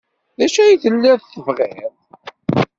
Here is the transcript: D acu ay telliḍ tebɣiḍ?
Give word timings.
D 0.37 0.39
acu 0.45 0.59
ay 0.61 0.75
telliḍ 0.83 1.19
tebɣiḍ? 1.31 1.93